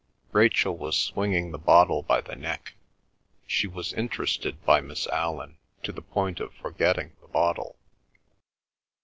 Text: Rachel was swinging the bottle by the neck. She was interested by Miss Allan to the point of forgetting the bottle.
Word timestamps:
Rachel 0.31 0.75
was 0.75 0.97
swinging 0.97 1.51
the 1.51 1.59
bottle 1.59 2.01
by 2.01 2.21
the 2.21 2.35
neck. 2.35 2.73
She 3.45 3.67
was 3.67 3.93
interested 3.93 4.65
by 4.65 4.81
Miss 4.81 5.05
Allan 5.05 5.59
to 5.83 5.91
the 5.91 6.01
point 6.01 6.39
of 6.39 6.55
forgetting 6.55 7.11
the 7.21 7.27
bottle. 7.27 7.77